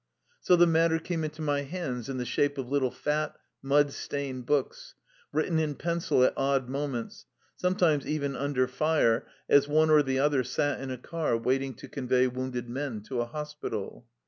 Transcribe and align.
So 0.39 0.55
the 0.55 0.65
matter 0.65 0.97
came 0.97 1.23
into 1.23 1.43
my 1.43 1.61
hands 1.61 2.09
in 2.09 2.17
the 2.17 2.25
shape 2.25 2.57
of 2.57 2.67
little 2.67 2.89
fat, 2.89 3.35
mud 3.61 3.91
stained 3.93 4.47
books, 4.47 4.95
written 5.31 5.59
in 5.59 5.75
pencil 5.75 6.23
at 6.23 6.33
odd 6.35 6.67
moments, 6.67 7.27
sometimes 7.55 8.07
even 8.07 8.35
under 8.35 8.67
fire 8.67 9.27
as 9.47 9.67
one 9.67 9.91
or 9.91 10.01
the 10.01 10.17
other 10.17 10.43
sat 10.43 10.79
in 10.81 10.89
a 10.89 10.97
car 10.97 11.37
waiting 11.37 11.75
to 11.75 11.87
convey 11.87 12.25
wounded 12.27 12.67
men 12.67 13.03
to 13.03 13.21
a 13.21 13.25
hospital. 13.27 14.07